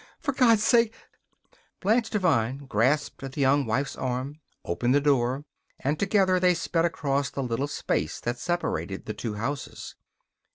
[0.19, 0.95] For God's sake"
[1.79, 5.45] Blanche Devine grasped the Young Wife's arm, opened the door,
[5.79, 9.93] and together they sped across the little space that separated the two houses.